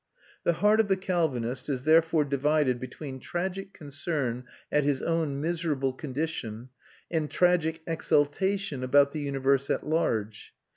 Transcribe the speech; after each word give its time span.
The 0.43 0.53
heart 0.53 0.79
of 0.79 0.87
the 0.87 0.97
Calvinist 0.97 1.69
is 1.69 1.83
therefore 1.83 2.25
divided 2.25 2.79
between 2.79 3.19
tragic 3.19 3.71
concern 3.71 4.45
at 4.71 4.83
his 4.83 5.03
own 5.03 5.39
miserable 5.39 5.93
condition, 5.93 6.69
and 7.11 7.29
tragic 7.29 7.81
exultation 7.85 8.83
about 8.83 9.11
the 9.11 9.19
universe 9.21 9.69
at 9.69 9.85
large. 9.85 10.55